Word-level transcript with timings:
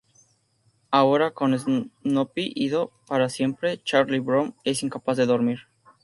Ahora 0.89 1.29
con 1.29 1.53
Snoopy 1.59 2.53
ido 2.55 2.91
para 3.05 3.29
siempre, 3.29 3.83
Charlie 3.83 4.17
Brown 4.19 4.55
es 4.63 4.81
incapaz 4.81 5.15
de 5.17 5.27
dormir. 5.27 5.59